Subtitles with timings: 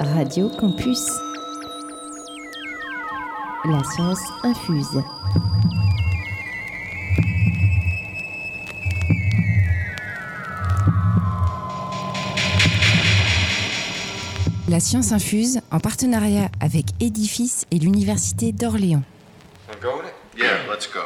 [0.00, 1.10] Radio Campus.
[3.64, 5.02] La science infuse.
[14.68, 19.02] La science infuse en partenariat avec Edifice et l'Université d'Orléans.
[20.36, 21.00] Yeah, let's go.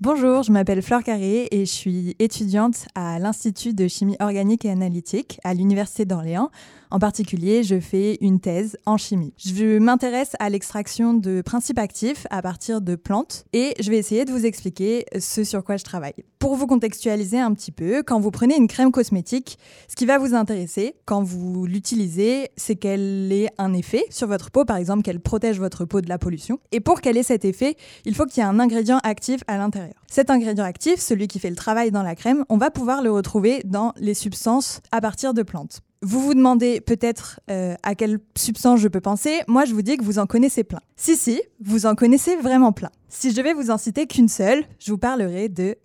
[0.00, 4.70] Bonjour, je m'appelle Fleur Carré et je suis étudiante à l'Institut de chimie organique et
[4.70, 6.50] analytique à l'Université d'Orléans.
[6.92, 9.32] En particulier, je fais une thèse en chimie.
[9.38, 14.26] Je m'intéresse à l'extraction de principes actifs à partir de plantes et je vais essayer
[14.26, 16.12] de vous expliquer ce sur quoi je travaille.
[16.38, 19.58] Pour vous contextualiser un petit peu, quand vous prenez une crème cosmétique,
[19.88, 24.50] ce qui va vous intéresser quand vous l'utilisez, c'est qu'elle ait un effet sur votre
[24.50, 26.60] peau, par exemple qu'elle protège votre peau de la pollution.
[26.72, 29.56] Et pour qu'elle ait cet effet, il faut qu'il y ait un ingrédient actif à
[29.56, 29.94] l'intérieur.
[30.08, 33.10] Cet ingrédient actif, celui qui fait le travail dans la crème, on va pouvoir le
[33.10, 35.80] retrouver dans les substances à partir de plantes.
[36.04, 39.40] Vous vous demandez peut-être euh, à quelle substance je peux penser.
[39.46, 40.80] Moi, je vous dis que vous en connaissez plein.
[40.96, 42.90] Si, si, vous en connaissez vraiment plein.
[43.08, 45.76] Si je devais vous en citer qu'une seule, je vous parlerai de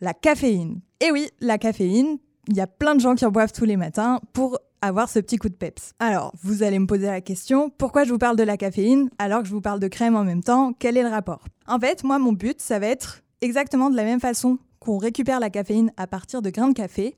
[0.00, 0.80] la caféine.
[1.00, 3.76] Et oui, la caféine, il y a plein de gens qui en boivent tous les
[3.76, 5.92] matins pour avoir ce petit coup de peps.
[6.00, 9.42] Alors, vous allez me poser la question, pourquoi je vous parle de la caféine alors
[9.42, 10.72] que je vous parle de crème en même temps?
[10.78, 11.44] Quel est le rapport?
[11.68, 15.38] En fait, moi, mon but, ça va être exactement de la même façon qu'on récupère
[15.38, 17.16] la caféine à partir de grains de café,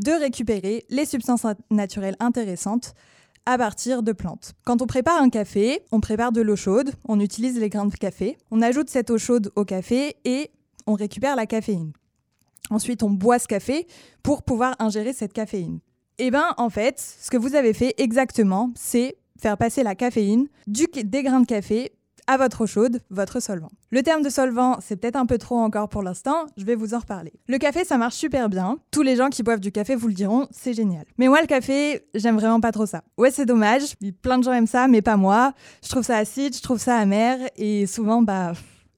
[0.00, 2.94] de récupérer les substances naturelles intéressantes
[3.46, 4.54] à partir de plantes.
[4.64, 7.94] Quand on prépare un café, on prépare de l'eau chaude, on utilise les grains de
[7.94, 10.50] café, on ajoute cette eau chaude au café et
[10.86, 11.92] on récupère la caféine.
[12.70, 13.86] Ensuite, on boit ce café
[14.22, 15.80] pour pouvoir ingérer cette caféine.
[16.18, 20.48] Eh bien, en fait, ce que vous avez fait exactement, c'est faire passer la caféine
[20.66, 21.92] du, des grains de café
[22.30, 23.72] à votre eau chaude, votre solvant.
[23.90, 26.94] Le terme de solvant, c'est peut-être un peu trop encore pour l'instant, je vais vous
[26.94, 27.32] en reparler.
[27.48, 28.78] Le café, ça marche super bien.
[28.92, 31.06] Tous les gens qui boivent du café vous le diront, c'est génial.
[31.18, 33.02] Mais moi, le café, j'aime vraiment pas trop ça.
[33.18, 35.54] Ouais, c'est dommage, plein de gens aiment ça, mais pas moi.
[35.82, 38.52] Je trouve ça acide, je trouve ça amer, et souvent, bah,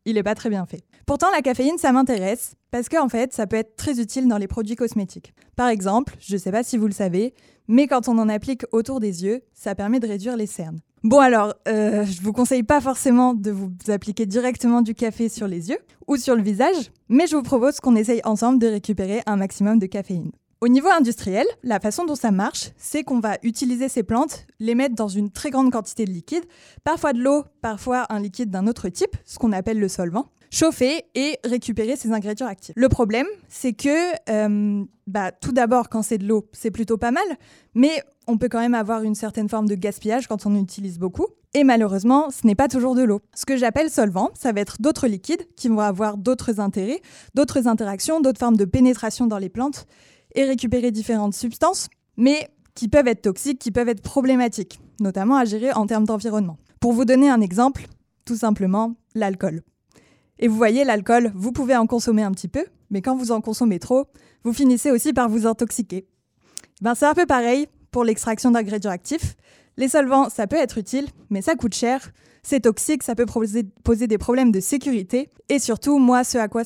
[0.04, 0.82] il est pas très bien fait.
[1.06, 4.46] Pourtant, la caféine, ça m'intéresse, parce qu'en fait, ça peut être très utile dans les
[4.46, 5.32] produits cosmétiques.
[5.56, 7.32] Par exemple, je sais pas si vous le savez,
[7.66, 10.80] mais quand on en applique autour des yeux, ça permet de réduire les cernes.
[11.04, 15.48] Bon alors, euh, je vous conseille pas forcément de vous appliquer directement du café sur
[15.48, 19.20] les yeux ou sur le visage, mais je vous propose qu'on essaye ensemble de récupérer
[19.26, 20.30] un maximum de caféine.
[20.60, 24.76] Au niveau industriel, la façon dont ça marche, c'est qu'on va utiliser ces plantes, les
[24.76, 26.44] mettre dans une très grande quantité de liquide,
[26.84, 31.02] parfois de l'eau, parfois un liquide d'un autre type, ce qu'on appelle le solvant, chauffer
[31.16, 32.74] et récupérer ces ingrédients actifs.
[32.76, 37.10] Le problème, c'est que euh, bah, tout d'abord, quand c'est de l'eau, c'est plutôt pas
[37.10, 37.26] mal,
[37.74, 41.26] mais on peut quand même avoir une certaine forme de gaspillage quand on utilise beaucoup.
[41.54, 43.20] Et malheureusement, ce n'est pas toujours de l'eau.
[43.34, 47.00] Ce que j'appelle solvant, ça va être d'autres liquides qui vont avoir d'autres intérêts,
[47.34, 49.86] d'autres interactions, d'autres formes de pénétration dans les plantes
[50.34, 55.44] et récupérer différentes substances, mais qui peuvent être toxiques, qui peuvent être problématiques, notamment à
[55.44, 56.56] gérer en termes d'environnement.
[56.80, 57.86] Pour vous donner un exemple,
[58.24, 59.62] tout simplement l'alcool.
[60.38, 63.42] Et vous voyez, l'alcool, vous pouvez en consommer un petit peu, mais quand vous en
[63.42, 64.06] consommez trop,
[64.42, 66.06] vous finissez aussi par vous intoxiquer.
[66.80, 69.36] Ben, c'est un peu pareil pour l'extraction d'ingrédients actifs.
[69.76, 72.10] Les solvants, ça peut être utile, mais ça coûte cher.
[72.42, 75.30] C'est toxique, ça peut poser, des problèmes de sécurité.
[75.48, 76.62] Et surtout, moi, ce à quoi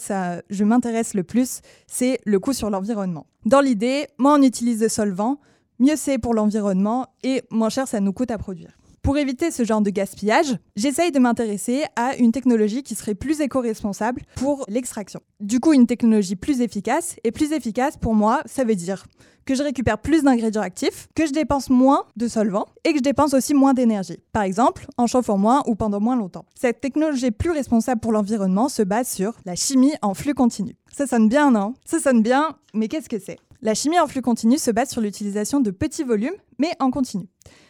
[0.48, 3.26] je m'intéresse le plus, c'est le coût sur l'environnement.
[3.44, 5.38] Dans l'idée, moins on utilise de solvants,
[5.78, 8.75] mieux c'est pour l'environnement et moins cher ça nous coûte à produire.
[9.06, 13.40] Pour éviter ce genre de gaspillage, j'essaye de m'intéresser à une technologie qui serait plus
[13.40, 15.20] éco-responsable pour l'extraction.
[15.38, 17.14] Du coup, une technologie plus efficace.
[17.22, 19.06] Et plus efficace, pour moi, ça veut dire
[19.44, 23.02] que je récupère plus d'ingrédients actifs, que je dépense moins de solvants et que je
[23.04, 24.18] dépense aussi moins d'énergie.
[24.32, 26.44] Par exemple, en chauffant moins ou pendant moins longtemps.
[26.60, 30.74] Cette technologie plus responsable pour l'environnement se base sur la chimie en flux continu.
[30.92, 31.74] Ça sonne bien, non?
[31.84, 33.38] Ça sonne bien, mais qu'est-ce que c'est?
[33.62, 37.28] La chimie en flux continu se base sur l'utilisation de petits volumes, mais en continu.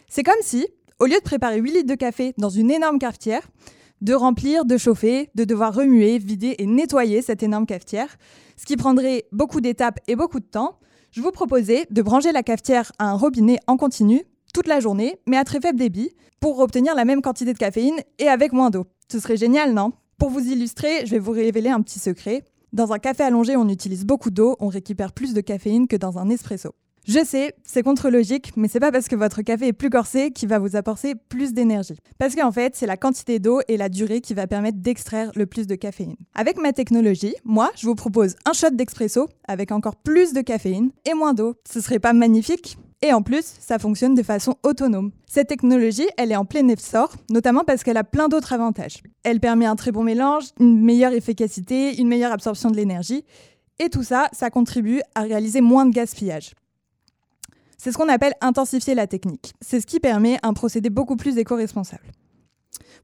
[0.09, 0.67] C'est comme si
[0.99, 3.49] au lieu de préparer 8 litres de café dans une énorme cafetière,
[4.01, 8.17] de remplir, de chauffer, de devoir remuer, vider et nettoyer cette énorme cafetière,
[8.57, 10.79] ce qui prendrait beaucoup d'étapes et beaucoup de temps,
[11.13, 14.23] je vous proposais de brancher la cafetière à un robinet en continu
[14.53, 16.11] toute la journée, mais à très faible débit,
[16.41, 18.85] pour obtenir la même quantité de caféine et avec moins d'eau.
[19.11, 19.93] Ce serait génial, non?
[20.19, 22.45] Pour vous illustrer, je vais vous révéler un petit secret.
[22.73, 26.19] Dans un café allongé, on utilise beaucoup d'eau, on récupère plus de caféine que dans
[26.19, 26.75] un espresso.
[27.09, 30.49] Je sais, c'est contre-logique, mais c'est pas parce que votre café est plus corsé qu'il
[30.49, 31.95] va vous apporter plus d'énergie.
[32.19, 35.47] Parce qu'en fait, c'est la quantité d'eau et la durée qui va permettre d'extraire le
[35.47, 36.17] plus de caféine.
[36.35, 40.91] Avec ma technologie, moi, je vous propose un shot d'expresso avec encore plus de caféine
[41.09, 41.55] et moins d'eau.
[41.71, 42.77] Ce serait pas magnifique?
[43.03, 45.13] Et en plus, ça fonctionne de façon autonome.
[45.29, 49.05] Cette technologie, elle est en plein essor, notamment parce qu'elle a plein d'autres avantages.
[49.23, 53.25] Elle permet un très bon mélange, une meilleure efficacité, une meilleure absorption de l'énergie,
[53.79, 56.51] et tout ça, ça contribue à réaliser moins de gaspillage.
[57.87, 59.55] C'est ce qu'on appelle intensifier la technique.
[59.61, 62.11] C'est ce qui permet un procédé beaucoup plus éco-responsable.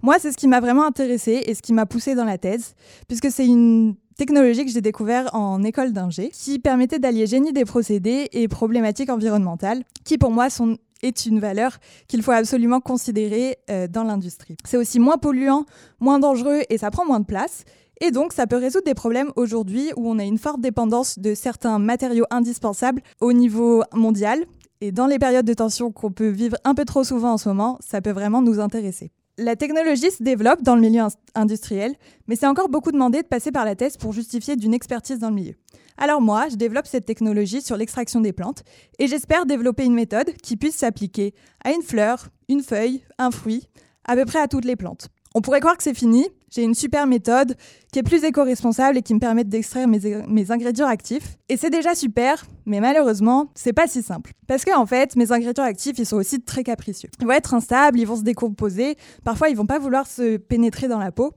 [0.03, 2.75] Moi, c'est ce qui m'a vraiment intéressé et ce qui m'a poussé dans la thèse,
[3.07, 7.65] puisque c'est une technologie que j'ai découvert en école d'ingé, qui permettait d'allier génie des
[7.65, 13.59] procédés et problématiques environnementales, qui pour moi sont est une valeur qu'il faut absolument considérer
[13.71, 14.57] euh, dans l'industrie.
[14.65, 15.65] C'est aussi moins polluant,
[16.01, 17.63] moins dangereux et ça prend moins de place.
[18.01, 21.35] Et donc, ça peut résoudre des problèmes aujourd'hui où on a une forte dépendance de
[21.35, 24.45] certains matériaux indispensables au niveau mondial.
[24.85, 27.49] Et dans les périodes de tension qu'on peut vivre un peu trop souvent en ce
[27.49, 29.13] moment, ça peut vraiment nous intéresser.
[29.39, 31.03] La technologie se développe dans le milieu
[31.37, 31.95] industriel,
[32.27, 35.29] mais c'est encore beaucoup demandé de passer par la thèse pour justifier d'une expertise dans
[35.29, 35.55] le milieu.
[35.99, 38.65] Alors moi, je développe cette technologie sur l'extraction des plantes
[38.99, 41.33] et j'espère développer une méthode qui puisse s'appliquer
[41.65, 43.69] à une fleur, une feuille, un fruit,
[44.05, 45.11] à peu près à toutes les plantes.
[45.37, 46.27] On pourrait croire que c'est fini.
[46.55, 47.57] J'ai une super méthode
[47.93, 51.39] qui est plus éco-responsable et qui me permet d'extraire mes, ingrédients actifs.
[51.49, 54.33] Et c'est déjà super, mais malheureusement, c'est pas si simple.
[54.47, 57.09] Parce que en fait, mes ingrédients actifs, ils sont aussi très capricieux.
[57.21, 58.97] Ils vont être instables, ils vont se décomposer.
[59.25, 61.33] Parfois, ils vont pas vouloir se pénétrer dans la peau.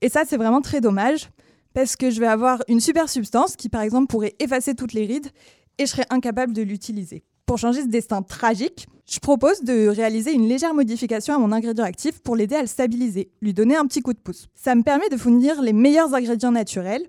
[0.00, 1.28] Et ça, c'est vraiment très dommage
[1.74, 5.04] parce que je vais avoir une super substance qui, par exemple, pourrait effacer toutes les
[5.04, 5.28] rides
[5.76, 7.22] et je serais incapable de l'utiliser.
[7.44, 11.84] Pour changer ce destin tragique, je propose de réaliser une légère modification à mon ingrédient
[11.84, 14.48] actif pour l'aider à le stabiliser, lui donner un petit coup de pouce.
[14.54, 17.06] Ça me permet de fournir les meilleurs ingrédients naturels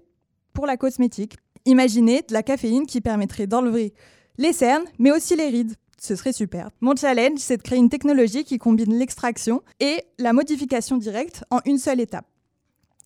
[0.53, 1.38] pour la cosmétique.
[1.65, 3.94] Imaginez de la caféine qui permettrait d'enlever
[4.38, 5.75] les cernes, mais aussi les rides.
[5.97, 6.69] Ce serait super.
[6.81, 11.59] Mon challenge, c'est de créer une technologie qui combine l'extraction et la modification directe en
[11.65, 12.25] une seule étape.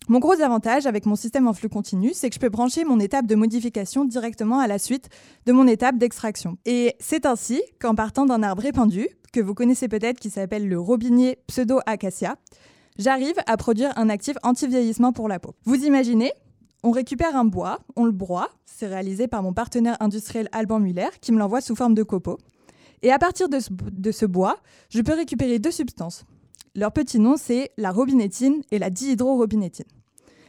[0.09, 2.99] Mon gros avantage avec mon système en flux continu, c'est que je peux brancher mon
[2.99, 5.07] étape de modification directement à la suite
[5.45, 6.57] de mon étape d'extraction.
[6.65, 10.79] Et c'est ainsi qu'en partant d'un arbre répandu, que vous connaissez peut-être qui s'appelle le
[10.79, 12.37] robinier pseudo-acacia,
[12.97, 15.53] j'arrive à produire un actif anti-vieillissement pour la peau.
[15.65, 16.31] Vous imaginez
[16.81, 21.09] on récupère un bois, on le broie, c'est réalisé par mon partenaire industriel Alban Muller
[21.21, 22.39] qui me l'envoie sous forme de copeaux.
[23.03, 24.57] Et à partir de ce, de ce bois,
[24.89, 26.25] je peux récupérer deux substances.
[26.75, 29.85] Leur petit nom, c'est la robinétine et la dihydrorobinétine.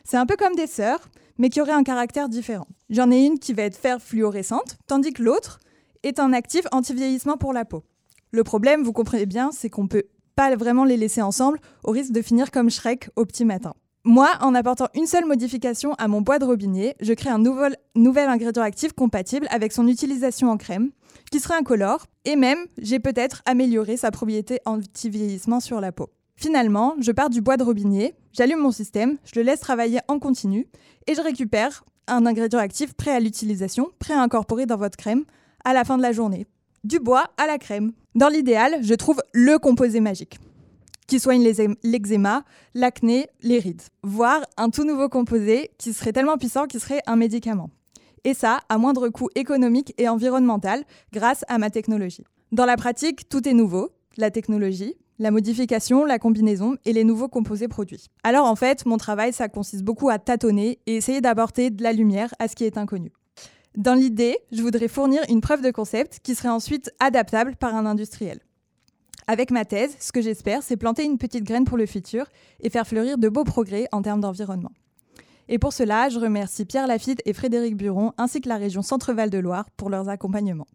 [0.05, 1.09] C'est un peu comme des sœurs,
[1.39, 2.67] mais qui auraient un caractère différent.
[2.91, 5.61] J'en ai une qui va être fer fluorescente, tandis que l'autre
[6.03, 7.85] est un actif anti-vieillissement pour la peau.
[8.31, 10.05] Le problème, vous comprenez bien, c'est qu'on ne peut
[10.37, 13.75] pas vraiment les laisser ensemble au risque de finir comme Shrek au petit matin.
[14.05, 17.77] Moi, en apportant une seule modification à mon bois de robinet, je crée un nouvel,
[17.95, 20.91] ingrédient actif compatible avec son utilisation en crème,
[21.31, 26.09] qui serait incolore, et même, j'ai peut-être amélioré sa propriété anti-vieillissement sur la peau.
[26.35, 30.19] Finalement, je pars du bois de robinet, j'allume mon système, je le laisse travailler en
[30.19, 30.67] continu
[31.07, 35.25] et je récupère un ingrédient actif prêt à l'utilisation, prêt à incorporer dans votre crème
[35.65, 36.47] à la fin de la journée.
[36.85, 37.93] Du bois à la crème.
[38.15, 40.39] Dans l'idéal, je trouve le composé magique
[41.11, 41.43] qui soigne
[41.83, 43.83] l'eczéma, l'acné, les rides.
[44.05, 47.69] Voire un tout nouveau composé qui serait tellement puissant qu'il serait un médicament.
[48.23, 52.25] Et ça, à moindre coût économique et environnemental, grâce à ma technologie.
[52.53, 53.91] Dans la pratique, tout est nouveau.
[54.19, 58.07] La technologie, la modification, la combinaison et les nouveaux composés produits.
[58.25, 61.93] Alors en fait, mon travail, ça consiste beaucoup à tâtonner et essayer d'apporter de la
[61.93, 63.13] lumière à ce qui est inconnu.
[63.77, 67.85] Dans l'idée, je voudrais fournir une preuve de concept qui serait ensuite adaptable par un
[67.85, 68.41] industriel.
[69.27, 72.25] Avec ma thèse, ce que j'espère, c'est planter une petite graine pour le futur
[72.61, 74.73] et faire fleurir de beaux progrès en termes d'environnement.
[75.49, 79.29] Et pour cela, je remercie Pierre Lafitte et Frédéric Buron, ainsi que la région Centre-Val
[79.29, 80.67] de Loire pour leurs accompagnements.